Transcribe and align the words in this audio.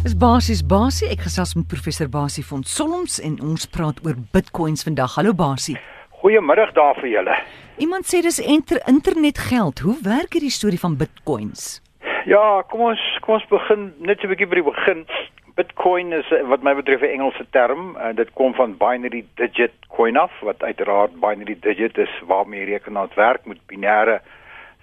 Dis 0.00 0.14
basies 0.16 0.62
basie. 0.64 1.10
Ek 1.12 1.26
gesels 1.26 1.50
met 1.58 1.66
professor 1.68 2.08
Basie 2.08 2.40
van 2.48 2.62
Solms 2.64 3.18
en 3.20 3.34
ons 3.44 3.66
praat 3.68 3.98
oor 4.00 4.14
Bitcoins 4.32 4.86
vandag. 4.86 5.12
Hallo 5.18 5.34
Basie. 5.36 5.74
Goeiemiddag 6.22 6.72
daar 6.72 6.96
vir 7.02 7.10
julle. 7.10 7.34
Iemand 7.84 8.08
sê 8.08 8.22
dis 8.24 8.38
inter 8.40 8.80
internetgeld. 8.88 9.82
Hoe 9.84 9.98
werk 10.06 10.38
hierdie 10.38 10.54
storie 10.56 10.80
van 10.80 10.96
Bitcoins? 10.96 11.82
Ja, 12.24 12.62
kom 12.72 12.86
ons 12.88 13.02
kom 13.26 13.36
ons 13.36 13.44
begin 13.52 13.90
net 14.00 14.24
so 14.24 14.26
'n 14.26 14.32
bietjie 14.32 14.48
by 14.48 14.62
die 14.62 14.70
begin. 14.70 15.04
Bitcoin 15.60 16.16
is 16.16 16.32
eh, 16.32 16.48
wat 16.48 16.64
my 16.64 16.72
betref 16.80 17.04
'n 17.04 17.20
Engelse 17.20 17.44
term. 17.52 17.96
Uh, 18.00 18.16
dit 18.16 18.32
kom 18.32 18.54
van 18.54 18.78
binary 18.80 19.26
digit 19.36 19.76
coin 19.92 20.16
af 20.16 20.32
wat 20.40 20.62
uiteraard 20.62 21.20
binary 21.20 21.58
digit 21.60 21.98
is 21.98 22.14
waarmee 22.24 22.64
rekenaars 22.64 23.14
werk 23.20 23.44
met 23.44 23.60
binêre 23.68 24.20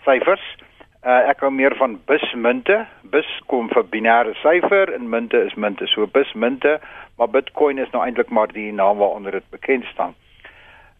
syfers. 0.05 0.45
Uh, 0.61 0.76
ek 1.07 1.39
hou 1.39 1.51
meer 1.51 1.75
van 1.75 1.99
busmunte. 2.05 2.85
Bus 3.11 3.27
kom 3.47 3.69
vir 3.69 3.83
binêre 3.83 4.33
syfer 4.41 4.93
en 4.93 5.09
munte 5.09 5.39
is 5.45 5.55
munte. 5.55 5.87
So 5.87 6.07
busmunte, 6.07 6.79
maar 7.17 7.29
Bitcoin 7.29 7.79
is 7.79 7.91
nou 7.93 8.03
eintlik 8.03 8.29
maar 8.29 8.51
die 8.51 8.71
naam 8.71 8.97
waaronder 8.97 9.31
dit 9.31 9.49
bekend 9.49 9.85
staan. 9.93 10.15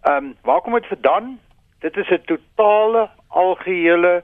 Ehm 0.04 0.32
um, 0.32 0.36
waar 0.42 0.62
kom 0.62 0.74
dit 0.74 0.88
vandaan? 0.88 1.40
Dit 1.80 1.98
is 1.98 2.10
'n 2.10 2.24
totale 2.26 3.10
algehele 3.28 4.24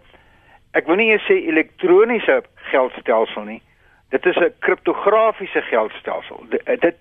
ek 0.73 0.88
wil 0.90 0.96
nie 0.96 1.12
eens 1.14 1.26
sê 1.30 1.38
elektroniese 1.48 2.42
geldstelsel 2.72 3.45
nie. 3.50 3.62
Dit 4.09 4.26
is 4.26 4.38
'n 4.38 4.54
kriptografiese 4.59 5.62
geldstelsel. 5.62 6.45
Eh, 6.50 6.80
dit 6.80 6.95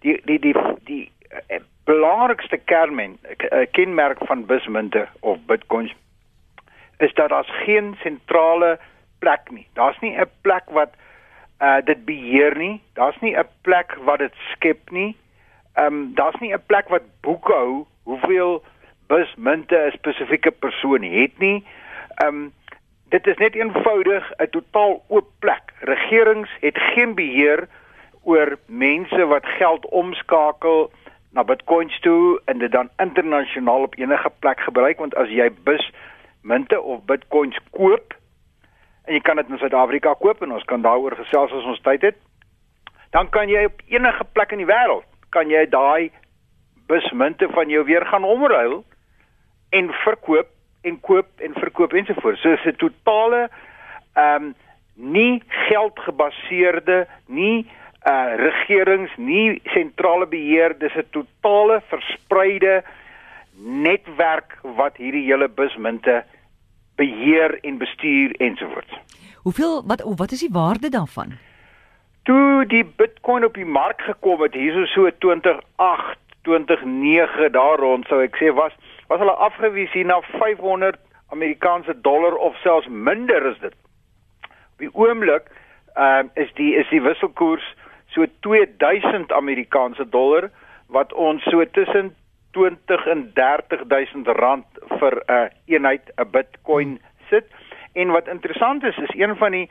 die 0.00 0.20
die 0.24 0.38
die 0.38 0.52
die, 0.52 0.62
die 0.84 1.10
uh, 1.50 1.60
belangrikste 1.84 2.56
kernmen 2.56 3.18
uh, 3.22 3.66
kenmerk 3.70 4.18
van 4.26 4.46
busmunte 4.46 5.08
of 5.20 5.38
bitcoins 5.46 5.94
is 7.02 7.14
dat 7.14 7.28
daar's 7.28 7.52
geen 7.64 7.96
sentrale 8.02 8.78
plek 9.18 9.50
nie. 9.50 9.66
Daar's 9.72 9.98
nie 10.00 10.16
'n 10.18 10.30
plek 10.40 10.70
wat 10.70 10.92
uh 11.60 11.80
dit 11.84 12.04
beheer 12.04 12.56
nie. 12.56 12.82
Daar's 12.94 13.20
nie 13.20 13.36
'n 13.36 13.48
plek 13.62 13.94
wat 14.04 14.18
dit 14.18 14.34
skep 14.52 14.90
nie. 14.90 15.16
Ehm 15.74 15.86
um, 15.86 16.14
daar's 16.14 16.40
nie 16.40 16.52
'n 16.54 16.66
plek 16.66 16.88
wat 16.88 17.02
boekhou 17.20 17.86
hoeveel 18.02 18.62
busmunte 19.06 19.76
'n 19.76 19.90
spesifieke 19.90 20.50
persoon 20.50 21.02
het 21.02 21.38
nie. 21.38 21.64
Ehm 22.14 22.28
um, 22.28 22.52
dit 23.08 23.26
is 23.26 23.36
net 23.36 23.54
eenvoudig 23.54 24.32
'n 24.36 24.50
totaal 24.50 25.02
oop 25.08 25.28
plek. 25.38 25.72
Regerings 25.80 26.50
het 26.60 26.78
geen 26.78 27.14
beheer 27.14 27.68
oor 28.22 28.58
mense 28.66 29.26
wat 29.26 29.46
geld 29.46 29.86
omskakel 29.86 30.90
na 31.30 31.44
bitcoins 31.44 32.00
toe 32.00 32.40
en 32.44 32.58
dit 32.58 32.72
dan 32.72 32.90
internasionaal 32.96 33.82
op 33.82 33.98
enige 33.98 34.30
plek 34.38 34.60
gebruik 34.60 34.98
want 34.98 35.14
as 35.14 35.28
jy 35.28 35.50
bus 35.64 35.92
munte 36.42 36.80
of 36.80 37.04
bitcoins 37.04 37.58
koop. 37.70 38.14
En 39.04 39.14
jy 39.14 39.20
kan 39.20 39.36
dit 39.36 39.48
in 39.48 39.58
Suid-Afrika 39.58 40.14
koop 40.14 40.42
en 40.42 40.52
ons 40.52 40.64
kan 40.70 40.82
daaroor 40.82 41.16
gesels 41.16 41.52
as 41.52 41.64
ons 41.64 41.82
tyd 41.82 42.02
het. 42.02 42.18
Dan 43.10 43.28
kan 43.28 43.48
jy 43.48 43.64
op 43.68 43.82
enige 43.86 44.24
plek 44.32 44.52
in 44.52 44.62
die 44.62 44.70
wêreld 44.70 45.06
kan 45.32 45.48
jy 45.48 45.64
daai 45.72 46.10
busmunte 46.86 47.48
van 47.56 47.70
jou 47.72 47.84
weer 47.88 48.04
gaan 48.06 48.24
omruil 48.24 48.82
en 49.72 49.88
verkoop 50.04 50.50
en 50.82 50.98
koop 51.00 51.28
en 51.40 51.54
verkoop 51.56 51.94
ensovoorts. 51.96 52.42
So 52.42 52.52
is 52.52 52.66
'n 52.66 52.76
totale 52.76 53.48
ehm 54.14 54.44
um, 54.44 54.54
nie 54.94 55.42
geldgebaseerde, 55.48 57.06
nie 57.26 57.66
uh 58.06 58.34
regerings, 58.36 59.10
nie 59.16 59.60
sentrale 59.64 60.26
beheer, 60.26 60.78
dis 60.78 60.94
'n 60.94 61.06
totale 61.10 61.80
verspreide 61.88 62.82
netwerk 63.56 64.58
wat 64.62 64.96
hierdie 64.96 65.24
hele 65.24 65.48
busmunte 65.48 66.24
beheer 66.96 67.58
en 67.60 67.78
bestuur 67.78 68.34
ensovoorts. 68.36 68.98
Hoeveel 69.42 69.82
wat 69.86 70.02
wat 70.16 70.30
is 70.30 70.40
die 70.40 70.52
waarde 70.52 70.88
daarvan? 70.88 71.32
Toe 72.22 72.66
die 72.66 72.84
Bitcoin 72.84 73.44
op 73.44 73.54
die 73.54 73.66
mark 73.66 74.00
gekom 74.00 74.42
het 74.42 74.54
hierso 74.54 74.84
so 74.86 75.10
2008, 75.18 76.18
2009 76.42 77.52
daar 77.52 77.78
rond 77.78 78.06
sou 78.06 78.22
ek 78.22 78.36
sê 78.38 78.52
was 78.54 78.74
was 79.08 79.18
hulle 79.18 79.34
afgewys 79.46 79.92
hier 79.92 80.06
na 80.06 80.20
500 80.38 80.98
Amerikaanse 81.34 82.00
dollar 82.00 82.36
of 82.36 82.56
selfs 82.56 82.88
minder 82.88 83.46
is 83.50 83.58
dit. 83.58 83.74
Op 84.72 84.78
die 84.86 84.92
oomblik 84.92 85.50
ehm 85.94 86.30
uh, 86.30 86.42
is 86.44 86.52
die 86.54 86.74
is 86.74 86.88
die 86.88 87.02
wisselkoers 87.02 87.66
so 88.14 88.26
2000 88.40 89.32
Amerikaanse 89.32 90.08
dollar 90.08 90.50
wat 90.86 91.12
ons 91.12 91.42
so 91.42 91.64
tussen 91.64 92.14
20 92.52 93.06
en 93.06 93.30
30000 93.34 94.26
rand 94.26 94.66
vir 94.98 95.14
'n 95.16 95.32
uh, 95.32 95.48
eenheid 95.66 96.12
'n 96.16 96.30
Bitcoin 96.30 97.00
sit. 97.30 97.46
En 97.92 98.10
wat 98.10 98.28
interessant 98.28 98.84
is, 98.84 98.96
is 98.96 99.14
een 99.14 99.36
van 99.36 99.50
die 99.50 99.70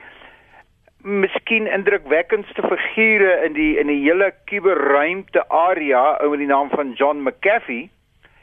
miskien 1.01 1.67
indrukwekkendste 1.67 2.61
figure 2.61 3.45
in 3.45 3.53
die 3.53 3.77
in 3.79 3.87
die 3.87 4.01
hele 4.03 4.33
kuberruimte 4.45 5.47
area, 5.49 6.17
ou 6.21 6.29
met 6.29 6.39
die 6.39 6.47
naam 6.47 6.69
van 6.69 6.93
John 6.93 7.23
McAfee, 7.23 7.89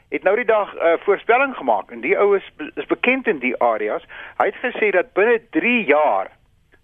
het 0.09 0.23
nou 0.23 0.35
die 0.35 0.45
dag 0.45 0.73
'n 0.73 0.77
uh, 0.77 0.93
voorspelling 0.99 1.55
gemaak 1.55 1.91
en 1.91 2.01
die 2.01 2.17
ou 2.17 2.35
is 2.35 2.51
is 2.75 2.85
bekend 2.85 3.27
in 3.27 3.39
die 3.39 3.55
areas. 3.61 4.03
Hy 4.37 4.45
het 4.45 4.59
gesê 4.63 4.89
dat 4.89 5.13
binne 5.13 5.41
3 5.49 5.83
jaar 5.85 6.31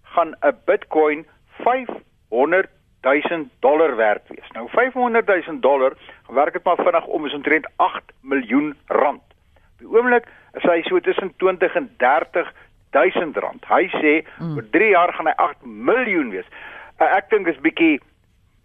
gaan 0.02 0.36
'n 0.40 0.56
Bitcoin 0.64 1.26
500 1.62 2.68
000 3.06 3.48
dollar 3.60 3.96
werd 3.96 4.28
wees. 4.28 4.50
Nou 4.52 4.68
500 4.70 5.26
000 5.46 5.60
dollar, 5.60 5.96
werk 6.28 6.52
dit 6.52 6.64
maar 6.64 6.76
vinnig 6.76 7.06
om 7.06 7.26
is 7.26 7.34
omtrent 7.34 7.68
8 7.76 8.02
miljoen 8.20 8.74
rand. 8.86 9.22
Op 9.72 9.78
die 9.78 9.88
oomblik 9.88 10.28
is 10.52 10.62
hy 10.62 10.82
so 10.82 11.00
tussen 11.00 11.32
20 11.36 11.74
en 11.74 11.90
30 11.96 12.52
000 12.90 13.32
rand. 13.34 13.66
Hy 13.68 13.84
sê 14.00 14.14
mm. 14.38 14.56
oor 14.56 14.70
3 14.70 14.88
jaar 14.88 15.12
gaan 15.12 15.30
hy 15.30 15.36
8 15.36 15.64
miljoen 15.64 16.30
wees. 16.30 16.48
Uh, 17.00 17.10
ek 17.16 17.30
dink 17.30 17.50
is 17.52 17.60
bietjie 17.60 18.00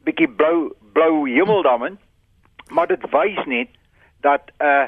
bietjie 0.07 0.29
blou 0.29 0.71
blou 0.95 1.27
hemel 1.29 1.61
daarin. 1.67 1.99
Maar 2.71 2.87
dit 2.87 3.05
wys 3.11 3.45
net 3.45 3.69
dat 4.21 4.51
uh 4.63 4.87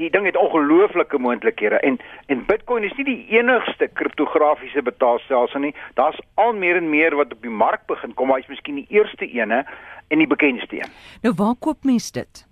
die 0.00 0.10
ding 0.10 0.26
het 0.26 0.36
ongelooflike 0.36 1.18
moontlikhede 1.18 1.80
en 1.86 1.98
en 2.32 2.44
Bitcoin 2.46 2.84
is 2.88 2.96
nie 2.98 3.06
die 3.08 3.38
enigste 3.38 3.88
kriptografiese 4.00 4.82
betaalstelsel 4.82 5.60
nie. 5.60 5.74
Daar's 5.94 6.20
al 6.34 6.52
meer 6.52 6.76
en 6.76 6.90
meer 6.90 7.16
wat 7.16 7.32
op 7.32 7.42
die 7.42 7.56
mark 7.62 7.86
begin 7.86 8.14
kom, 8.14 8.30
maar 8.30 8.40
hy's 8.40 8.52
miskien 8.52 8.80
die 8.80 8.88
eerste 8.88 9.28
ene 9.28 9.64
en 10.08 10.22
die 10.22 10.30
bekendste 10.30 10.80
een. 10.80 10.94
Nou 11.26 11.34
waar 11.36 11.56
koop 11.58 11.84
mens 11.84 12.10
dit? 12.12 12.46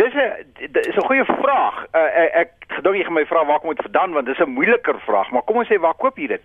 Dis 0.00 0.14
'n 0.14 0.72
dis 0.72 0.96
'n 0.96 1.06
goeie 1.06 1.24
vraag. 1.24 1.86
Uh, 1.92 2.40
ek 2.42 2.50
gedink 2.68 2.96
jy 2.96 3.04
gaan 3.04 3.18
my 3.18 3.26
vra 3.26 3.44
waar 3.44 3.60
kom 3.60 3.74
dit 3.74 3.82
vandaan 3.82 4.12
want 4.12 4.26
dis 4.26 4.38
'n 4.38 4.56
moeiliker 4.58 5.00
vraag, 5.00 5.30
maar 5.30 5.42
kom 5.42 5.56
ons 5.56 5.68
sê 5.68 5.80
waar 5.80 5.94
koop 5.94 6.18
jy 6.18 6.26
dit? 6.26 6.44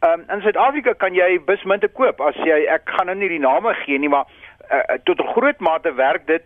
Ehm 0.00 0.20
um, 0.20 0.24
in 0.34 0.40
Suid-Afrika 0.40 0.92
kan 0.92 1.14
jy 1.14 1.40
busmunte 1.44 1.88
koop 1.88 2.20
as 2.20 2.34
jy 2.34 2.66
ek 2.68 2.82
gaan 2.84 3.06
nou 3.06 3.16
nie 3.16 3.28
die 3.28 3.38
name 3.38 3.74
gee 3.74 3.98
nie, 3.98 4.08
maar 4.08 4.26
uh, 4.70 4.98
tot 5.04 5.20
'n 5.20 5.32
groot 5.32 5.60
mate 5.60 5.94
werk 5.94 6.26
dit 6.26 6.42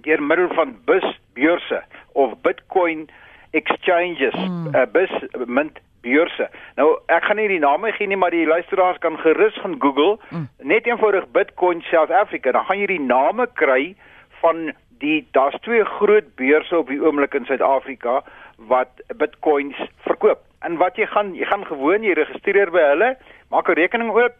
deur 0.00 0.22
middel 0.22 0.48
van 0.54 0.76
busbeurse 0.84 1.82
of 2.12 2.34
Bitcoin 2.42 3.08
exchanges, 3.50 4.34
mm. 4.34 4.74
uh, 4.74 4.86
busmunt 4.92 5.78
beurse. 6.02 6.48
Nou 6.76 6.88
ek 7.12 7.26
gaan 7.28 7.38
nie 7.38 7.48
die 7.52 7.62
name 7.62 7.92
gee 7.96 8.10
nie, 8.10 8.18
maar 8.18 8.34
die 8.34 8.46
luisteraars 8.48 8.98
kan 9.04 9.18
gerus 9.22 9.56
gaan 9.62 9.78
Google 9.78 10.18
mm. 10.30 10.48
net 10.72 10.86
eenvoudig 10.86 11.28
Bitcoin 11.36 11.82
South 11.90 12.10
Africa. 12.10 12.52
Dan 12.52 12.64
gaan 12.64 12.80
jy 12.80 12.88
die 12.94 13.04
name 13.04 13.46
kry 13.54 13.94
van 14.42 14.72
die 15.02 15.22
daar's 15.36 15.58
twee 15.66 15.84
groot 15.84 16.34
beurse 16.38 16.78
op 16.78 16.90
die 16.90 17.00
oomblik 17.02 17.34
in 17.34 17.46
Suid-Afrika 17.46 18.20
wat 18.70 19.02
Bitcoins 19.18 19.78
verkoop. 20.06 20.42
En 20.62 20.78
wat 20.78 20.98
jy 20.98 21.06
gaan 21.10 21.34
jy 21.34 21.46
gaan 21.50 21.66
gewoon 21.66 22.06
jy 22.06 22.14
registreer 22.18 22.70
by 22.70 22.84
hulle, 22.92 23.12
maak 23.50 23.68
'n 23.68 23.78
rekening 23.78 24.10
oop, 24.14 24.34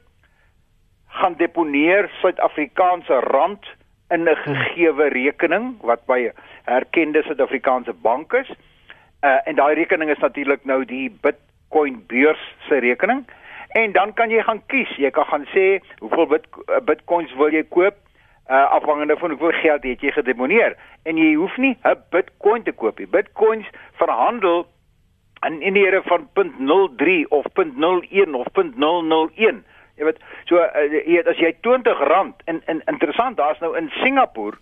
gaan 1.19 1.35
deponeer 1.39 2.11
Suid-Afrikaanse 2.21 3.21
rand 3.31 3.67
in 4.13 4.29
'n 4.29 4.37
gegeewe 4.37 5.09
rekening 5.09 5.77
wat 5.81 6.07
by 6.07 6.31
erkende 6.65 7.23
Suid-Afrikaanse 7.23 7.93
banke 7.93 8.39
is. 8.39 8.51
Uh 9.23 9.39
en 9.45 9.55
daai 9.55 9.75
rekening 9.75 10.11
is 10.11 10.19
natuurlik 10.19 10.65
nou 10.65 10.85
die 10.85 11.11
Bitcoin 11.21 12.05
beurs 12.07 12.55
se 12.69 12.79
rekening. 12.79 13.25
En 13.73 13.93
dan 13.93 14.13
kan 14.13 14.31
jy 14.31 14.43
gaan 14.43 14.63
kies. 14.67 14.97
Jy 14.97 15.11
kan 15.11 15.25
gaan 15.25 15.47
sê 15.55 15.81
hoeveel 15.99 16.27
bit, 16.27 16.47
Bitcoins 16.85 17.35
wil 17.35 17.53
jy 17.53 17.65
koop? 17.69 17.95
Uh 18.51 18.67
afhangende 18.79 19.17
van 19.17 19.31
hoeveel 19.31 19.61
geld 19.61 19.83
het 19.83 20.01
jy 20.01 20.11
gedeponeer. 20.11 20.77
En 21.03 21.17
jy 21.17 21.35
hoef 21.35 21.57
nie 21.57 21.79
'n 21.85 21.97
Bitcoin 22.11 22.63
te 22.63 22.73
koop 22.73 22.99
nie. 22.99 23.09
Bitcoins 23.09 23.67
verhandel 23.93 24.67
in 25.47 25.63
in 25.63 25.75
die 25.75 25.87
ere 25.87 26.03
van 26.03 26.29
0.03 26.35 27.29
of 27.29 27.47
0.01 27.55 28.35
of 28.35 28.47
0.001 28.53 29.65
Jy 29.97 30.05
weet, 30.05 30.21
so 30.49 30.57
uh, 30.57 30.85
jy 30.93 31.17
weet 31.17 31.27
as 31.27 31.41
jy 31.41 31.53
20 31.61 32.05
rand 32.09 32.43
en, 32.45 32.63
en 32.67 32.83
interessant, 32.87 33.37
daar's 33.37 33.61
nou 33.61 33.77
in 33.77 33.91
Singapore 34.01 34.57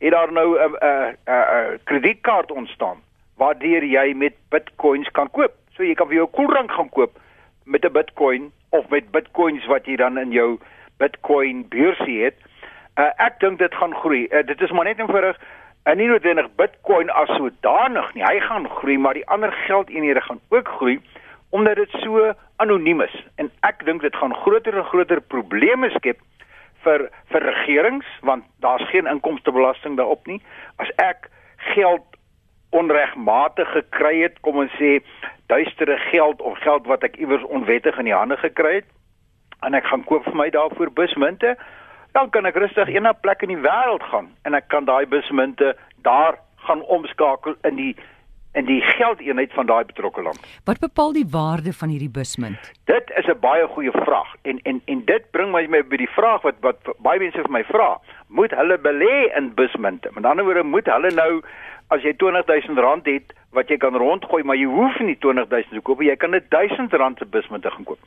het 0.00 0.12
daar 0.12 0.32
nou 0.32 0.56
'n 0.56 0.76
'n 0.80 1.16
'n 1.26 1.78
kredietkaart 1.84 2.52
ontstaan 2.52 3.02
waardeur 3.36 3.84
jy 3.84 4.12
met 4.14 4.34
Bitcoins 4.48 5.08
kan 5.16 5.30
koop. 5.30 5.52
So 5.76 5.82
jy 5.82 5.94
kan 5.94 6.08
vir 6.08 6.20
jou 6.20 6.26
koeldrank 6.26 6.72
gaan 6.72 6.88
koop 6.88 7.18
met 7.64 7.84
'n 7.84 7.92
Bitcoin 7.92 8.52
of 8.70 8.88
met 8.88 9.10
Bitcoins 9.10 9.66
wat 9.66 9.86
jy 9.86 9.96
dan 9.96 10.18
in 10.18 10.30
jou 10.30 10.58
Bitcoin 10.98 11.68
beursie 11.68 12.24
het. 12.24 12.36
Uh, 12.98 13.10
ek 13.16 13.40
dink 13.40 13.58
dit 13.58 13.74
gaan 13.74 13.94
groei. 13.94 14.26
Uh, 14.28 14.46
dit 14.46 14.60
is 14.60 14.70
maar 14.70 14.84
net 14.84 14.98
eenvoudig 14.98 15.40
en 15.82 15.96
nie 15.96 16.08
noodwendig 16.08 16.48
Bitcoin 16.56 17.10
as 17.10 17.28
sodanig 17.28 18.14
nie. 18.14 18.24
Hy 18.24 18.40
gaan 18.40 18.68
groei, 18.68 18.98
maar 18.98 19.14
die 19.14 19.26
ander 19.26 19.52
geldeenhede 19.52 20.20
gaan 20.20 20.40
ook 20.48 20.68
groei 20.68 21.00
omdat 21.50 21.76
dit 21.76 21.90
so 21.90 22.32
anoniem 22.60 23.00
is. 23.00 23.16
En 23.40 23.50
ek 23.66 23.84
dink 23.88 24.04
dit 24.04 24.16
gaan 24.16 24.34
groter 24.44 24.76
en 24.76 24.86
groter 24.92 25.20
probleme 25.20 25.90
skep 25.96 26.20
vir 26.84 27.08
vir 27.32 27.44
regerings 27.44 28.08
want 28.26 28.44
daar's 28.64 28.84
geen 28.92 29.08
inkomstebelasting 29.10 29.96
daarop 29.96 30.26
nie. 30.26 30.40
As 30.76 30.92
ek 31.02 31.28
geld 31.74 32.04
onregmatig 32.70 33.68
gekry 33.74 34.20
het, 34.22 34.38
kom 34.46 34.60
ons 34.62 34.72
sê 34.78 35.00
duistere 35.50 35.98
geld 36.10 36.40
of 36.40 36.58
geld 36.62 36.86
wat 36.86 37.04
ek 37.06 37.18
iewers 37.18 37.44
onwettig 37.50 37.98
in 37.98 38.08
die 38.08 38.16
hande 38.16 38.38
gekry 38.40 38.80
het 38.80 38.90
en 39.66 39.76
ek 39.76 39.88
gaan 39.90 40.04
koop 40.08 40.24
vir 40.24 40.36
my 40.38 40.46
daarvoor 40.54 40.88
busmunte, 40.96 41.56
dan 42.16 42.30
kan 42.32 42.46
ek 42.48 42.56
rustig 42.56 42.88
eendag 42.88 43.18
plek 43.20 43.42
in 43.44 43.52
die 43.52 43.60
wêreld 43.60 44.04
gaan 44.12 44.30
en 44.48 44.56
ek 44.56 44.70
kan 44.72 44.86
daai 44.88 45.04
busmunte 45.10 45.74
daar 46.06 46.38
gaan 46.64 46.80
omskakel 46.96 47.58
in 47.68 47.76
die 47.76 47.92
in 48.52 48.66
die 48.66 48.80
geldeenheid 48.82 49.52
van 49.52 49.66
daai 49.66 49.84
betrokke 49.84 50.22
land. 50.22 50.40
Wat 50.64 50.80
bepaal 50.82 51.12
die 51.12 51.26
waarde 51.30 51.72
van 51.72 51.88
hierdie 51.88 52.10
busmunt? 52.10 52.72
Dit 52.90 53.10
is 53.16 53.26
'n 53.26 53.38
baie 53.40 53.66
goeie 53.66 53.92
vraag 53.92 54.34
en 54.42 54.58
en 54.62 54.82
en 54.84 55.04
dit 55.04 55.30
bring 55.30 55.52
my 55.52 55.66
by 55.66 55.96
die 55.96 56.14
vraag 56.18 56.42
wat 56.42 56.54
wat 56.60 56.78
baie 56.98 57.18
mense 57.18 57.42
vir 57.42 57.50
my 57.50 57.64
vra. 57.64 58.00
Moet 58.26 58.50
hulle 58.50 58.78
belê 58.78 59.30
in 59.36 59.54
busmunte? 59.54 60.10
Met 60.14 60.24
ander 60.24 60.44
woorde, 60.44 60.62
moet 60.62 60.86
hulle 60.86 61.10
nou 61.10 61.42
as 61.88 62.02
jy 62.02 62.12
20000 62.16 62.78
rand 62.78 63.06
het 63.06 63.32
wat 63.50 63.68
jy 63.68 63.76
kan 63.76 63.96
rondgooi, 63.96 64.42
maar 64.42 64.56
jy 64.56 64.66
hoef 64.66 64.98
nie 64.98 65.18
20000 65.18 65.74
te 65.74 65.80
koop. 65.80 66.02
Jy 66.02 66.16
kan 66.16 66.34
'n 66.34 66.44
1000 66.48 66.92
rand 66.92 67.18
se 67.18 67.26
busmunte 67.26 67.70
gaan 67.70 67.84
koop. 67.84 67.98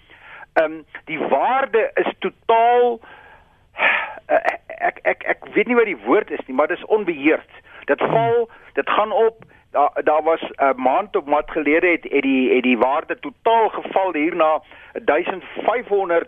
Ehm 0.53 0.71
um, 0.71 0.85
die 1.05 1.19
waarde 1.19 1.91
is 1.95 2.13
totaal 2.19 2.99
ek, 4.27 4.59
ek 4.67 4.99
ek 5.03 5.23
ek 5.23 5.45
weet 5.53 5.67
nie 5.67 5.75
wat 5.75 5.89
die 5.89 6.03
woord 6.05 6.31
is 6.31 6.45
nie, 6.47 6.55
maar 6.55 6.67
dit 6.67 6.77
is 6.77 6.85
onbeheerd. 6.85 7.49
Dit 7.85 7.99
val, 7.99 8.49
dit 8.73 8.89
gaan 8.89 9.11
op. 9.11 9.43
Daar 9.73 9.91
daar 10.03 10.23
was 10.23 10.41
'n 10.41 10.63
uh, 10.63 10.73
maand 10.73 11.15
op 11.15 11.25
mat 11.25 11.51
gelede 11.51 11.87
het 11.87 12.03
het 12.03 12.21
die 12.21 12.53
het 12.53 12.63
die 12.63 12.77
waarde 12.77 13.19
totaal 13.19 13.69
geval 13.69 14.13
hierna 14.13 14.61
1500 14.93 16.27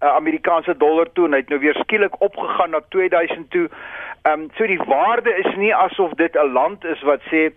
uh, 0.00 0.08
Amerikaanse 0.08 0.76
dollar 0.76 1.12
toe 1.12 1.24
en 1.26 1.32
hy 1.32 1.38
het 1.38 1.48
nou 1.48 1.60
weer 1.60 1.74
skielik 1.74 2.20
opgegaan 2.20 2.70
na 2.70 2.80
2000 2.88 3.50
toe. 3.50 3.68
Ehm 4.22 4.40
um, 4.40 4.50
so 4.54 4.66
die 4.66 4.82
waarde 4.86 5.34
is 5.34 5.54
nie 5.56 5.74
asof 5.74 6.10
dit 6.10 6.34
'n 6.34 6.52
land 6.52 6.84
is 6.84 7.02
wat 7.02 7.20
sê 7.30 7.52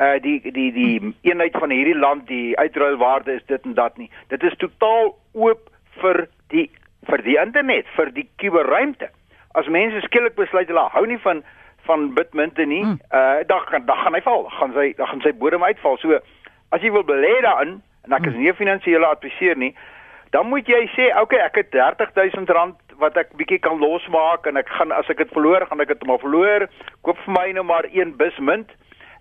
uh 0.00 0.16
die 0.22 0.52
die 0.52 0.72
die 0.72 1.14
eenheid 1.20 1.56
van 1.58 1.70
hierdie 1.70 1.98
land 1.98 2.26
die 2.26 2.58
uitruilwaarde 2.58 3.32
is 3.32 3.46
dit 3.46 3.62
en 3.64 3.74
dat 3.74 3.96
nie. 3.96 4.10
Dit 4.28 4.42
is 4.42 4.56
totaal 4.56 5.14
oop 5.32 5.70
vir 6.00 6.28
die 6.48 6.70
vir 7.06 7.22
die 7.22 7.38
internet, 7.38 7.86
vir 7.96 8.12
die 8.12 8.28
kuberruimte. 8.36 9.08
As 9.52 9.66
mense 9.66 10.00
skielik 10.00 10.34
besluit 10.34 10.68
hulle 10.68 10.88
hou 10.88 11.06
nie 11.06 11.18
van 11.18 11.44
van 11.90 12.10
bitmunte 12.14 12.66
nie, 12.66 12.82
hmm. 12.86 12.98
uh 13.12 13.46
dan 13.50 13.60
gaan 13.68 13.86
dan 13.86 14.02
gaan 14.02 14.18
hy 14.18 14.22
val. 14.26 14.44
Gaan 14.58 14.76
sy 14.78 14.92
dan 14.96 15.10
gaan 15.12 15.24
sy 15.26 15.32
bodem 15.42 15.64
uitval. 15.64 15.98
So 16.02 16.20
as 16.70 16.84
jy 16.84 16.92
wil 16.94 17.06
belê 17.06 17.40
daarin 17.46 17.80
en 18.06 18.14
ek 18.18 18.30
is 18.30 18.32
hmm. 18.32 18.42
nie 18.42 18.52
'n 18.52 18.60
finansiële 18.62 19.06
adviseur 19.06 19.58
nie, 19.58 19.74
dan 20.30 20.46
moet 20.46 20.66
jy 20.66 20.86
sê, 20.96 21.10
"Oké, 21.10 21.20
okay, 21.20 21.40
ek 21.48 21.56
het 21.56 21.74
R30000 21.74 22.90
wat 23.00 23.16
ek 23.16 23.32
bietjie 23.38 23.58
kan 23.64 23.80
losmaak 23.80 24.46
en 24.46 24.60
ek 24.60 24.68
gaan 24.76 24.92
as 24.92 25.08
ek 25.12 25.22
dit 25.24 25.32
verloor, 25.32 25.66
gaan 25.66 25.80
ek 25.80 25.92
dit 25.94 26.06
maar 26.06 26.20
verloor. 26.22 26.68
Koop 27.06 27.18
vir 27.24 27.34
my 27.38 27.46
nou 27.56 27.64
maar 27.64 27.88
een 27.90 28.16
busmunt 28.20 28.70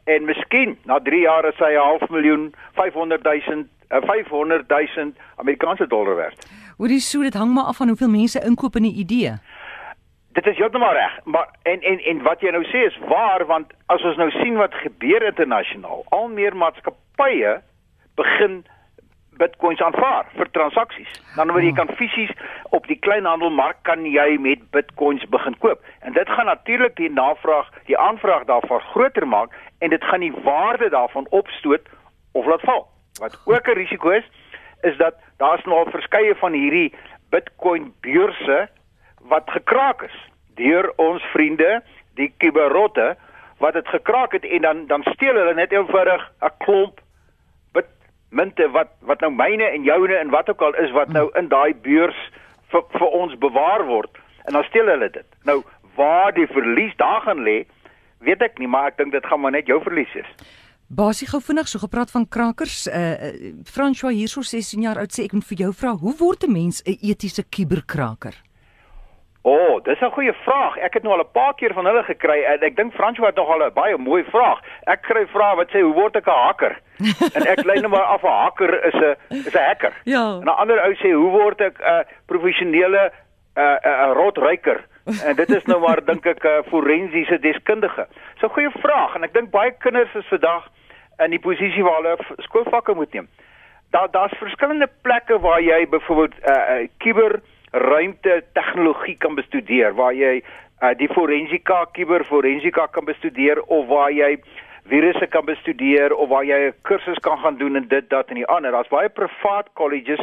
en 0.05 0.25
miskien 0.27 0.77
na 0.89 0.99
3 0.99 1.21
jaar 1.21 1.45
is 1.45 1.59
hy 1.63 1.73
'n 1.73 1.87
half 1.89 2.09
miljoen, 2.09 2.53
500 2.75 3.23
000 3.23 3.67
500 3.89 4.69
000 4.69 5.13
Amerikaanse 5.35 5.87
dollar 5.87 6.15
werd. 6.15 6.47
Hoorie, 6.77 6.99
so 6.99 7.21
dit 7.21 7.33
hang 7.33 7.53
maar 7.53 7.63
af 7.63 7.77
van 7.77 7.87
hoeveel 7.87 8.09
mense 8.09 8.43
inkoop 8.45 8.75
in 8.75 8.83
'n 8.83 8.99
idee. 9.03 9.33
Dit 10.37 10.47
is 10.47 10.57
heeltemal 10.57 10.93
reg, 10.93 11.19
maar 11.23 11.47
en 11.63 11.81
en 11.81 11.99
en 11.99 12.21
wat 12.21 12.41
jy 12.41 12.51
nou 12.53 12.63
sê 12.69 12.83
is 12.85 12.97
waar 13.09 13.45
want 13.49 13.71
as 13.89 14.03
ons 14.05 14.17
nou 14.17 14.29
sien 14.31 14.59
wat 14.61 14.73
gebeur 14.83 15.25
internasionaal, 15.25 16.03
al 16.09 16.27
meer 16.27 16.55
maatskappye 16.55 17.55
begin 18.15 18.61
bitcoins 19.39 19.81
aanvaar 19.81 20.27
vir 20.35 20.51
transaksies. 20.55 21.11
Dan 21.35 21.53
word 21.55 21.65
jy 21.65 21.73
kan 21.77 21.91
fisies 21.97 22.31
op 22.75 22.87
die 22.91 22.99
kleinhandelmark 22.99 23.81
kan 23.87 24.03
jy 24.05 24.35
met 24.41 24.65
bitcoins 24.75 25.25
begin 25.33 25.57
koop. 25.63 25.81
En 26.05 26.13
dit 26.13 26.29
gaan 26.29 26.49
natuurlik 26.51 26.95
die 26.99 27.11
navraag, 27.11 27.69
die 27.87 27.97
aanvraag 27.97 28.45
daarvoor 28.51 28.83
groter 28.93 29.27
maak 29.27 29.55
en 29.79 29.93
dit 29.95 30.03
gaan 30.11 30.25
die 30.25 30.33
waarde 30.43 30.89
daarvan 30.93 31.27
opstoot 31.29 31.87
of 32.37 32.45
laat 32.45 32.65
val. 32.67 32.87
Wat 33.19 33.39
ook 33.45 33.67
'n 33.67 33.79
risiko 33.81 34.09
is, 34.09 34.27
is 34.81 34.97
dat 34.97 35.15
daar's 35.37 35.63
nou 35.65 35.77
al 35.77 35.91
verskeie 35.91 36.35
van 36.35 36.53
hierdie 36.53 36.93
bitcoin 37.29 37.93
beurse 38.01 38.69
wat 39.29 39.49
gekraak 39.49 40.03
is 40.09 40.17
deur 40.59 40.91
ons 40.97 41.23
vriende, 41.33 41.81
die 42.19 42.33
kiberotte 42.37 43.15
wat 43.59 43.73
dit 43.73 43.87
gekraak 43.87 44.33
het 44.35 44.43
en 44.43 44.61
dan 44.61 44.87
dan 44.87 45.03
steel 45.13 45.35
hulle 45.35 45.53
net 45.53 45.71
eenvoudig 45.71 46.31
'n 46.41 46.57
klomp 46.65 46.99
munte 48.29 48.69
wat 48.73 48.93
wat 49.09 49.23
nou 49.25 49.31
myne 49.33 49.65
en 49.73 49.83
joune 49.83 50.15
en 50.15 50.29
wat 50.29 50.49
ook 50.49 50.61
al 50.61 50.77
is 50.83 50.93
wat 50.93 51.09
nou 51.13 51.29
in 51.39 51.49
daai 51.49 51.73
beurs 51.73 52.17
vir 52.71 52.85
vir 52.93 53.17
ons 53.21 53.35
bewaar 53.41 53.85
word 53.89 54.21
en 54.45 54.53
dan 54.57 54.65
steel 54.69 54.89
hulle 54.89 55.09
dit. 55.09 55.25
Nou 55.49 55.61
waar 55.97 56.31
die 56.33 56.47
verlies 56.47 56.95
daar 56.97 57.21
gaan 57.25 57.41
lê, 57.43 57.65
weet 58.23 58.41
ek 58.45 58.59
nie, 58.61 58.69
maar 58.69 58.93
ek 58.93 58.99
dink 59.01 59.11
dit 59.11 59.25
gaan 59.25 59.41
maar 59.41 59.51
net 59.51 59.67
jou 59.67 59.81
verlies 59.83 60.13
is. 60.15 60.29
Basie 60.89 61.27
gou 61.29 61.41
vinnig 61.43 61.67
so 61.69 61.81
gepraat 61.81 62.09
van 62.13 62.25
krakers. 62.25 62.87
Uh, 62.87 62.93
uh 63.29 63.49
François 63.65 64.13
hierso 64.15 64.41
16 64.41 64.85
jaar 64.85 65.01
oud 65.01 65.13
sê 65.13 65.25
ek 65.27 65.35
moet 65.37 65.49
vir 65.51 65.65
jou 65.65 65.73
vra, 65.73 65.93
hoe 65.97 66.15
word 66.17 66.45
'n 66.45 66.53
mens 66.53 66.81
'n 66.85 66.97
etiese 67.01 67.43
kuberkraker? 67.43 68.37
O, 69.41 69.51
oh, 69.51 69.83
dis 69.83 69.99
'n 69.99 70.11
goeie 70.11 70.33
vraag. 70.33 70.77
Ek 70.77 70.93
het 70.93 71.03
nou 71.03 71.13
al 71.15 71.23
'n 71.23 71.31
paar 71.31 71.53
keer 71.55 71.73
van 71.73 71.85
hulle 71.85 72.03
gekry 72.03 72.43
en 72.43 72.59
ek 72.59 72.75
dink 72.75 72.93
François 72.93 73.27
het 73.27 73.35
nog 73.35 73.49
al 73.49 73.65
'n 73.65 73.73
baie 73.73 73.97
mooi 73.97 74.23
vraag. 74.23 74.59
Ek 74.83 75.01
kry 75.01 75.27
vrae 75.27 75.55
wat 75.55 75.69
sê 75.69 75.81
hoe 75.81 75.93
word 75.93 76.15
ek 76.15 76.27
'n 76.27 76.43
hacker? 76.45 76.79
en 77.35 77.47
ek 77.47 77.63
lei 77.63 77.79
nou 77.79 77.89
maar 77.89 78.03
af 78.03 78.23
'n 78.23 78.27
hacker 78.27 78.85
is 78.85 78.93
'n 78.93 79.15
is 79.29 79.55
'n 79.55 79.65
hacker. 79.67 79.93
Ja. 80.03 80.39
En 80.41 80.43
'n 80.43 80.59
ander 80.61 80.83
ou 80.83 80.93
sê 80.93 81.11
hoe 81.11 81.31
word 81.31 81.61
ek 81.61 81.79
'n 81.79 81.83
uh, 81.83 82.03
professionele 82.25 83.11
'n 83.55 83.61
uh, 83.61 83.77
'n 83.83 84.09
uh, 84.09 84.13
rotryker? 84.13 84.85
en 85.25 85.35
dit 85.35 85.49
is 85.49 85.63
nou 85.63 85.79
maar 85.79 86.05
dink 86.05 86.25
ek 86.25 86.43
'n 86.43 86.47
uh, 86.47 86.63
forensiese 86.69 87.39
deskundige. 87.39 88.07
So 88.39 88.47
goeie 88.47 88.71
vraag 88.71 89.15
en 89.15 89.23
ek 89.23 89.33
dink 89.33 89.51
baie 89.51 89.71
kinders 89.71 90.15
is 90.15 90.27
vandag 90.27 90.67
in 91.23 91.29
die 91.29 91.39
posisie 91.39 91.83
waar 91.83 92.01
hulle 92.01 92.17
skoolvakke 92.37 92.93
moet 92.93 93.13
neem. 93.13 93.27
Daar 93.91 94.11
daar's 94.11 94.37
verskillende 94.37 94.89
plekke 95.01 95.39
waar 95.39 95.61
jy 95.61 95.87
byvoorbeeld 95.89 96.35
'n 96.35 96.49
uh, 96.49 96.81
uh, 96.81 96.87
kiber 96.97 97.41
ruimte 97.71 98.43
tegnologie 98.53 99.17
kan 99.17 99.35
bestudeer 99.35 99.93
waar 99.95 100.13
jy 100.13 100.41
uh, 100.81 100.93
die 100.97 101.09
forensika 101.13 101.85
kuberforensika 101.85 102.87
kan 102.87 103.05
bestudeer 103.05 103.61
of 103.61 103.87
waar 103.87 104.11
jy 104.11 104.37
virusse 104.89 105.27
kan 105.27 105.45
bestudeer 105.45 106.13
of 106.15 106.29
waar 106.29 106.45
jy 106.45 106.59
'n 106.67 106.73
kursus 106.81 107.19
kan 107.19 107.37
gaan 107.37 107.57
doen 107.57 107.75
en 107.75 107.87
dit 107.87 108.09
dat 108.09 108.27
en 108.29 108.35
die 108.35 108.47
ander 108.47 108.71
daar's 108.71 108.87
baie 108.87 109.09
privaat 109.09 109.69
colleges 109.73 110.21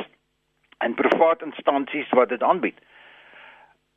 en 0.79 0.95
privaat 0.95 1.43
instansies 1.43 2.11
wat 2.11 2.29
dit 2.29 2.43
aanbied. 2.43 2.79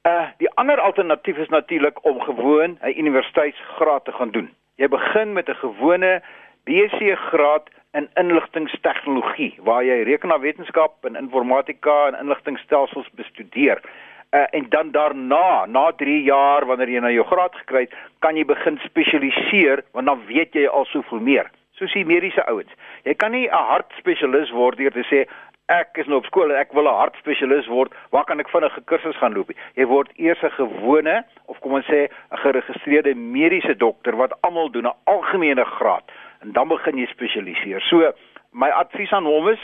Uh 0.08 0.28
die 0.38 0.52
ander 0.56 0.80
alternatief 0.80 1.38
is 1.38 1.50
natuurlik 1.50 2.06
om 2.06 2.20
gewoon 2.22 2.78
'n 2.82 2.98
universiteitsgraad 2.98 4.06
te 4.06 4.12
gaan 4.12 4.32
doen. 4.32 4.50
Jy 4.76 4.88
begin 4.88 5.34
met 5.34 5.50
'n 5.50 5.56
gewone 5.56 6.22
BSc 6.64 7.16
graad 7.16 7.70
in 7.98 8.10
inligtingstegnologie 8.22 9.56
waar 9.66 9.84
jy 9.84 10.04
rekenaarwetenskap 10.06 11.06
en 11.10 11.18
informatika 11.18 11.98
en 12.08 12.20
inligtingstelsels 12.22 13.10
bestudeer. 13.18 13.82
Uh, 14.30 14.46
en 14.54 14.66
dan 14.70 14.92
daarna, 14.92 15.66
na 15.66 15.92
3 15.98 16.22
jaar 16.24 16.66
wanneer 16.70 16.92
jy 16.94 17.00
nou 17.02 17.14
jou 17.14 17.26
graad 17.32 17.56
gekry 17.64 17.88
het, 17.88 17.96
kan 18.22 18.38
jy 18.38 18.46
begin 18.46 18.78
spesialiseer 18.84 19.82
want 19.98 20.06
dan 20.06 20.22
weet 20.28 20.54
jy 20.54 20.68
al 20.70 20.86
soveel 20.92 21.24
meer. 21.26 21.50
Soos 21.80 21.96
die 21.98 22.06
mediese 22.06 22.46
ouens. 22.46 22.70
Jy 23.10 23.16
kan 23.18 23.32
nie 23.32 23.48
'n 23.48 23.66
hartspesialis 23.72 24.52
word 24.52 24.78
deur 24.78 24.92
te 24.92 25.06
sê 25.10 25.26
ek 25.70 25.98
is 25.98 26.08
nou 26.08 26.18
op 26.18 26.26
skool 26.26 26.52
en 26.52 26.60
ek 26.60 26.74
wil 26.74 26.86
'n 26.86 27.00
hartspesialis 27.02 27.68
word. 27.68 27.94
Waar 28.12 28.26
kan 28.26 28.40
ek 28.40 28.50
vinnig 28.50 28.78
'n 28.78 28.86
kursus 28.86 29.18
gaan 29.18 29.34
loop? 29.34 29.50
Jy 29.76 29.86
word 29.86 30.12
eers 30.18 30.44
'n 30.44 30.52
gewone 30.62 31.26
of 31.48 31.60
kom 31.60 31.74
ons 31.74 31.86
sê 31.86 32.06
'n 32.06 32.38
geregistreerde 32.38 33.16
mediese 33.16 33.76
dokter 33.78 34.16
wat 34.16 34.38
almal 34.42 34.70
doen 34.70 34.86
'n 34.86 34.98
algemene 35.06 35.66
graad 35.66 36.04
en 36.42 36.52
dan 36.52 36.68
begin 36.68 36.98
jy 36.98 37.06
spesialiseer. 37.12 37.82
So 37.82 38.12
my 38.52 38.70
advies 38.70 39.12
aan 39.12 39.28
hom 39.28 39.50
is 39.52 39.62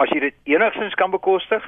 as 0.00 0.10
jy 0.14 0.20
dit 0.20 0.36
enigstens 0.54 0.94
kan 0.94 1.12
bekostig 1.12 1.64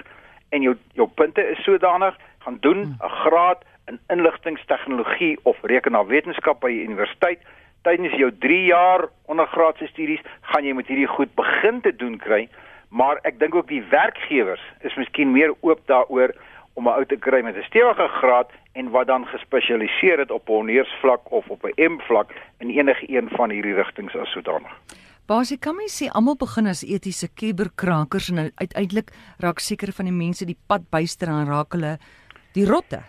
en 0.52 0.64
jou 0.64 0.76
jou 0.96 1.08
punte 1.08 1.42
is 1.54 1.60
sodanig, 1.64 2.16
gaan 2.44 2.58
doen 2.60 2.82
hmm. 2.82 2.98
'n 3.00 3.16
graad 3.24 3.64
in 3.86 3.98
inligtingstegnologie 4.08 5.38
of 5.42 5.56
rekenaarwetenskap 5.62 6.60
by 6.60 6.70
die 6.70 6.84
universiteit. 6.86 7.40
Tydens 7.82 8.14
jou 8.14 8.30
3 8.38 8.64
jaar 8.64 9.08
ondergraadse 9.26 9.86
studies 9.86 10.22
gaan 10.40 10.64
jy 10.64 10.72
met 10.72 10.86
hierdie 10.86 11.10
goed 11.10 11.34
begin 11.34 11.80
te 11.80 11.96
doen 11.96 12.18
kry, 12.18 12.48
maar 12.88 13.18
ek 13.22 13.38
dink 13.38 13.54
ook 13.54 13.68
die 13.68 13.82
werkgewers 13.90 14.62
is 14.80 14.94
miskien 14.94 15.32
meer 15.32 15.54
oop 15.60 15.80
daaroor 15.86 16.34
om 16.74 16.88
'n 16.88 16.96
ou 16.98 17.04
te 17.06 17.16
kry 17.16 17.40
met 17.42 17.56
'n 17.56 17.62
stewige 17.62 18.08
graad 18.08 18.50
en 18.72 18.90
wat 18.90 19.06
dan 19.06 19.26
gespesialiseer 19.26 20.18
het 20.18 20.30
op 20.30 20.48
'n 20.48 20.52
honeursvlak 20.52 21.32
of 21.32 21.48
op 21.48 21.62
'n 21.64 21.92
M-vlak 21.92 22.30
in 22.58 22.70
enige 22.70 23.04
een 23.16 23.28
van 23.28 23.50
hierdie 23.50 23.74
rigtings 23.74 24.16
as 24.16 24.30
sodanig. 24.30 24.72
Basie 25.26 25.58
kan 25.58 25.76
mens 25.76 26.02
sê 26.02 26.10
almal 26.10 26.36
begin 26.36 26.66
as 26.66 26.82
etiese 26.82 27.28
kuberkrakers 27.34 28.30
en 28.30 28.52
uiteindelik 28.54 29.10
raak 29.38 29.58
seker 29.58 29.92
van 29.92 30.04
die 30.04 30.14
mense 30.14 30.44
die 30.44 30.58
pad 30.66 30.90
byster 30.90 31.28
en 31.28 31.46
raak 31.46 31.72
hulle 31.72 31.98
die 32.52 32.66
rotte. 32.66 33.00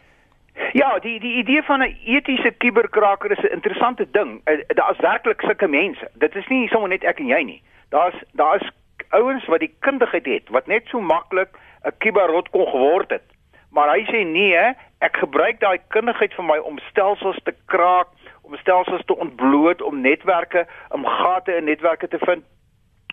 Ja, 0.73 0.99
die 0.99 1.19
die 1.19 1.37
idee 1.37 1.63
van 1.63 1.81
'n 1.81 1.95
etiese 2.05 2.51
kuberkraker 2.57 3.31
is 3.31 3.43
'n 3.43 3.53
interessante 3.53 4.07
ding. 4.11 4.41
Eh, 4.43 4.59
Daar's 4.67 4.99
werklik 4.99 5.41
sulke 5.41 5.67
mense. 5.67 6.09
Dit 6.13 6.35
is 6.35 6.47
nie 6.47 6.67
sommer 6.67 6.89
net 6.89 7.03
ek 7.03 7.19
en 7.19 7.27
jy 7.27 7.43
nie. 7.43 7.61
Daar's 7.89 8.15
daar's 8.31 8.69
ouens 9.09 9.45
wat 9.45 9.59
die 9.59 9.75
kundigheid 9.79 10.25
het 10.25 10.49
wat 10.49 10.67
net 10.67 10.83
so 10.87 11.01
maklik 11.01 11.49
'n 11.85 11.97
kiberrot 11.97 12.49
kon 12.49 12.67
geword 12.67 13.09
het. 13.09 13.32
Maar 13.73 13.95
hy 13.95 14.03
sê 14.05 14.21
nee, 14.29 14.63
ek 15.01 15.17
gebruik 15.17 15.59
daai 15.59 15.79
kundigheid 15.93 16.33
vir 16.37 16.45
my 16.45 16.57
om 16.61 16.77
stelsels 16.89 17.39
te 17.43 17.55
kraak, 17.65 18.11
om 18.45 18.53
stelsels 18.61 19.01
te 19.09 19.17
ontbloot, 19.17 19.81
om 19.81 20.01
netwerke, 20.01 20.67
om 20.93 21.07
gate 21.09 21.55
in 21.57 21.65
netwerke 21.65 22.07
te 22.07 22.19
vind 22.25 22.45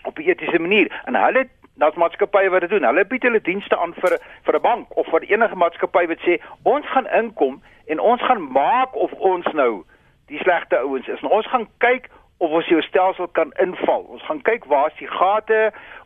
op 0.04 0.18
'n 0.18 0.28
etiese 0.28 0.60
manier. 0.60 0.92
En 1.04 1.14
hulle 1.14 1.48
daar's 1.80 1.96
maatskappye 1.96 2.50
wat 2.50 2.60
dit 2.60 2.70
doen. 2.70 2.84
Hulle 2.84 3.04
bied 3.04 3.22
hulle 3.22 3.40
dienste 3.40 3.76
aan 3.76 3.94
vir 3.94 4.18
vir 4.44 4.54
'n 4.56 4.60
bank 4.60 4.96
of 4.96 5.06
vir 5.06 5.22
enige 5.22 5.56
maatskappy 5.56 6.06
wat 6.06 6.20
sê 6.20 6.40
ons 6.62 6.86
gaan 6.86 7.08
inkom 7.08 7.62
en 7.86 8.00
ons 8.00 8.22
gaan 8.22 8.52
maak 8.52 8.94
of 8.94 9.12
ons 9.12 9.46
nou 9.52 9.84
die 10.26 10.38
slegte 10.38 10.76
ouens 10.78 11.08
is. 11.08 11.20
En 11.20 11.28
ons 11.28 11.46
gaan 11.46 11.68
kyk 11.78 12.10
of 12.40 12.50
ons 12.56 12.68
jou 12.72 12.80
stelsel 12.82 13.28
kan 13.36 13.50
inval. 13.60 14.06
Ons 14.08 14.22
gaan 14.24 14.40
kyk 14.48 14.64
waar 14.72 14.88
is 14.88 14.96
die 14.98 15.08
gate. 15.12 15.58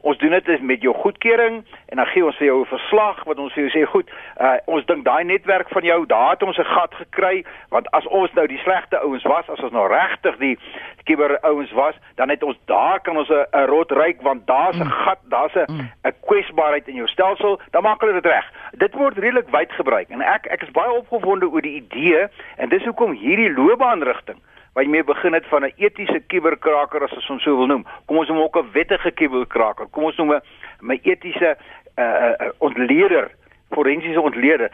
Ons 0.02 0.18
doen 0.18 0.34
dit 0.34 0.62
met 0.66 0.82
jou 0.82 0.94
goedkeuring 0.98 1.60
en 1.62 2.00
dan 2.00 2.08
gee 2.10 2.24
ons 2.26 2.36
vir 2.36 2.46
jou 2.46 2.60
'n 2.60 2.72
verslag 2.72 3.22
wat 3.24 3.38
ons 3.38 3.52
vir 3.52 3.62
jou 3.64 3.70
sê, 3.74 3.86
"Goed, 3.90 4.10
uh, 4.40 4.56
ons 4.66 4.86
dink 4.86 5.04
daai 5.04 5.24
netwerk 5.24 5.68
van 5.68 5.82
jou, 5.82 6.06
daar 6.06 6.30
het 6.30 6.42
ons 6.42 6.58
'n 6.58 6.64
gat 6.64 6.94
gekry, 6.94 7.44
want 7.68 7.90
as 7.90 8.06
ons 8.06 8.32
nou 8.32 8.46
die 8.46 8.58
slegte 8.58 8.98
ouens 8.98 9.22
was, 9.22 9.48
as 9.48 9.60
ons 9.60 9.72
nou 9.72 9.88
regtig 9.88 10.36
die 10.38 10.58
kiber 11.04 11.38
ouens 11.40 11.72
was, 11.72 11.94
dan 12.16 12.28
het 12.28 12.42
ons 12.42 12.56
daar 12.64 13.00
kan 13.00 13.16
ons 13.16 13.28
'n 13.28 13.66
rot 13.66 13.90
ryk 13.90 14.22
want 14.22 14.46
daar's 14.46 14.76
'n 14.76 14.84
mm. 14.84 14.90
gat, 14.90 15.18
daar's 15.28 15.54
'n 15.54 15.64
'n 15.68 15.90
mm. 16.02 16.12
kwesbaarheid 16.20 16.88
in 16.88 16.94
jou 16.94 17.08
stelsel, 17.08 17.60
dan 17.70 17.82
maak 17.82 18.00
hulle 18.00 18.20
dit 18.20 18.26
reg." 18.26 18.52
Dit 18.72 18.94
word 18.94 19.18
redelik 19.18 19.48
wyd 19.48 19.72
gebruik 19.72 20.08
en 20.10 20.20
ek 20.20 20.46
ek 20.46 20.62
is 20.62 20.70
baie 20.70 20.92
opgewonde 20.92 21.48
oor 21.50 21.62
die 21.62 21.82
idee 21.82 22.26
en 22.56 22.68
dis 22.68 22.84
hoekom 22.84 23.12
hierdie 23.12 23.52
loopbaanrigting 23.52 24.38
wat 24.74 24.84
jy 24.84 24.90
mee 24.90 25.04
begin 25.04 25.32
het 25.32 25.46
van 25.46 25.64
'n 25.64 25.72
etiese 25.76 26.20
kuberkraker 26.26 27.02
as 27.02 27.12
ons 27.12 27.26
hom 27.26 27.38
so 27.38 27.56
wil 27.56 27.66
noem. 27.66 27.86
Kom 28.06 28.16
ons 28.16 28.28
noem 28.28 28.42
ook 28.42 28.56
'n 28.56 28.70
wettige 28.72 29.10
kuberkraker. 29.10 29.86
Kom 29.90 30.04
ons 30.04 30.16
noem 30.16 30.32
'n 30.32 30.42
my 30.80 30.98
etiese 31.02 31.56
uh, 31.96 32.50
ontleder, 32.58 33.30
forensiese 33.70 34.20
ontleder 34.20 34.70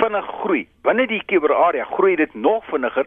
vinnig 0.00 0.26
groei. 0.26 0.68
Binne 0.82 1.06
die 1.06 1.22
kuberarea 1.24 1.84
groei 1.84 2.16
dit 2.16 2.34
nog 2.34 2.64
vinniger 2.64 3.06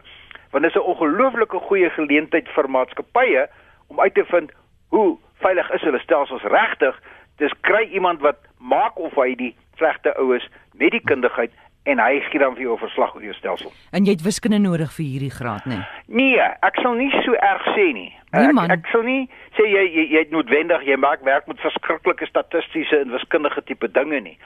want 0.50 0.64
dit 0.64 0.74
is 0.74 0.82
'n 0.82 0.90
ongelooflike 0.90 1.58
goeie 1.58 1.90
geleentheid 1.90 2.48
vir 2.48 2.70
maatskappye 2.70 3.48
om 3.88 4.00
uit 4.00 4.14
te 4.14 4.24
vind 4.24 4.52
hoe 4.88 5.18
veilig 5.34 5.70
is 5.70 5.80
hulle 5.80 5.98
stelsels 5.98 6.42
regtig. 6.42 7.00
Dis 7.36 7.54
kry 7.60 7.88
iemand 7.90 8.20
wat 8.20 8.36
maak 8.58 8.98
of 8.98 9.14
hy 9.14 9.34
die 9.34 9.56
slegte 9.76 10.16
oues 10.16 10.48
met 10.72 10.90
die 10.90 11.02
kundigheid 11.04 11.50
en 11.84 12.00
hy 12.00 12.20
gee 12.30 12.40
dan 12.40 12.54
vir 12.54 12.62
jou 12.62 12.74
'n 12.74 12.78
verslag 12.78 13.14
oor 13.14 13.22
jou 13.22 13.34
stelsel. 13.34 13.72
En 13.92 14.04
jy 14.04 14.10
het 14.10 14.22
wiskunde 14.22 14.58
nodig 14.58 14.92
vir 14.92 15.04
hierdie 15.04 15.30
graad, 15.30 15.64
né? 15.64 15.74
Nee? 15.74 15.84
nee, 16.06 16.40
ek 16.60 16.74
sal 16.82 16.94
nie 16.94 17.10
so 17.10 17.32
erg 17.32 17.64
sê 17.76 17.92
nie. 17.92 18.12
nee 18.32 18.64
ek, 18.64 18.70
ek 18.70 18.86
sal 18.86 19.02
nie 19.02 19.28
sê 19.56 19.62
jy 19.68 19.84
jy, 19.96 20.04
jy 20.10 20.18
het 20.18 20.30
noodwendig 20.30 20.82
jy 20.82 20.96
maak 20.96 21.20
werk 21.24 21.46
met 21.46 21.60
verskriklike 21.60 22.26
statistiese 22.26 23.00
en 23.00 23.10
wiskundige 23.10 23.62
tipe 23.62 23.90
dinge 23.90 24.20
nie. 24.20 24.38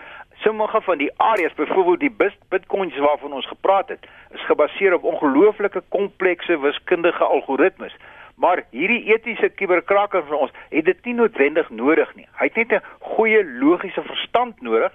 Sommige 0.42 0.80
van 0.80 0.98
die 0.98 1.10
areas, 1.16 1.54
byvoorbeeld 1.54 2.00
die 2.00 2.30
bitcoins 2.48 2.98
waarvan 2.98 3.32
ons 3.32 3.46
gepraat 3.46 3.88
het, 3.88 4.06
is 4.34 4.44
gebaseer 4.46 4.94
op 4.94 5.04
ongelooflike 5.04 5.82
komplekse 5.88 6.60
wiskundige 6.60 7.24
algoritmes. 7.24 7.94
Maar 8.34 8.62
hierdie 8.70 9.14
etiese 9.14 9.48
kuberkraker 9.48 10.22
vir 10.24 10.36
ons 10.36 10.52
het 10.70 10.84
dit 10.84 11.04
nie 11.04 11.14
noodwendig 11.14 11.70
nodig 11.70 12.14
nie. 12.14 12.26
Hy 12.38 12.46
het 12.46 12.56
net 12.56 12.72
'n 12.72 12.84
goeie 12.98 13.44
logiese 13.44 14.02
verstand 14.02 14.60
nodig 14.62 14.92